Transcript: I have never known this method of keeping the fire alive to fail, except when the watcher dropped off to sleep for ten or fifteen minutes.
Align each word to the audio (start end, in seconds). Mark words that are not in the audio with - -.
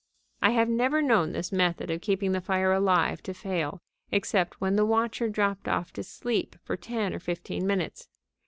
I 0.41 0.49
have 0.49 0.67
never 0.67 0.99
known 1.03 1.31
this 1.31 1.51
method 1.51 1.91
of 1.91 2.01
keeping 2.01 2.31
the 2.31 2.41
fire 2.41 2.73
alive 2.73 3.21
to 3.21 3.35
fail, 3.35 3.83
except 4.11 4.59
when 4.59 4.75
the 4.75 4.83
watcher 4.83 5.29
dropped 5.29 5.67
off 5.67 5.93
to 5.93 6.01
sleep 6.01 6.55
for 6.63 6.75
ten 6.75 7.13
or 7.13 7.19
fifteen 7.19 7.67
minutes. 7.67 8.09